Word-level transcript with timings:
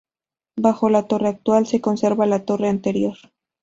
Bajo 0.55 0.89
la 0.89 1.03
torre 1.05 1.27
actual 1.27 1.67
se 1.67 1.79
conserva 1.79 2.25
la 2.25 2.43
torre 2.43 2.69
anterior. 2.69 3.17